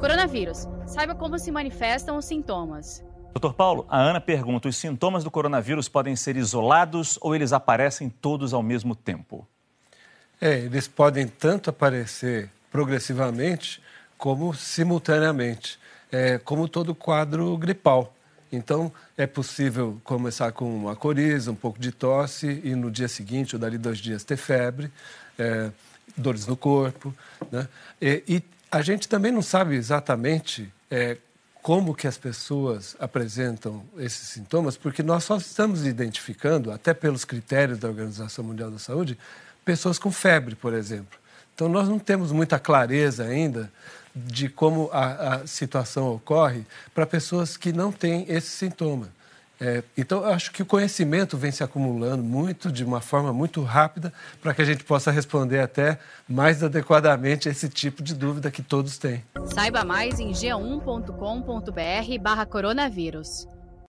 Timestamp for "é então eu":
49.60-50.26